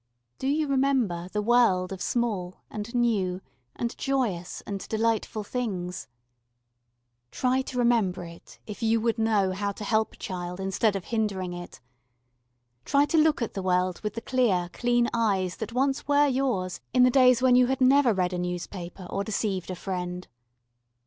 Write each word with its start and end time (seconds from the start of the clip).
Do 0.39 0.47
you 0.47 0.65
remember 0.67 1.29
the 1.31 1.43
world 1.43 1.91
of 1.93 2.01
small 2.01 2.63
and 2.71 2.91
new 2.95 3.39
and 3.75 3.95
joyous 3.99 4.61
and 4.65 4.79
delightful 4.87 5.43
things? 5.43 6.07
Try 7.29 7.61
to 7.61 7.77
remember 7.77 8.23
it 8.23 8.57
if 8.65 8.81
you 8.81 8.99
would 8.99 9.19
know 9.19 9.51
how 9.51 9.71
to 9.73 9.83
help 9.83 10.13
a 10.13 10.17
child 10.17 10.59
instead 10.59 10.95
of 10.95 11.05
hindering 11.05 11.53
it 11.53 11.81
try 12.83 13.05
to 13.05 13.17
look 13.19 13.43
at 13.43 13.53
the 13.53 13.61
world 13.61 14.01
with 14.01 14.15
the 14.15 14.21
clear, 14.21 14.71
clean 14.73 15.07
eyes 15.13 15.57
that 15.57 15.71
once 15.71 16.07
were 16.07 16.25
yours 16.27 16.81
in 16.95 17.03
the 17.03 17.11
days 17.11 17.43
when 17.43 17.55
you 17.55 17.67
had 17.67 17.79
never 17.79 18.11
read 18.11 18.33
a 18.33 18.39
newspaper 18.39 19.05
or 19.07 19.23
deceived 19.23 19.69
a 19.69 19.75
friend. 19.75 20.27